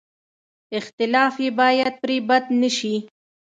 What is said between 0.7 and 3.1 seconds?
اختلاف یې باید پرې بد نه شي.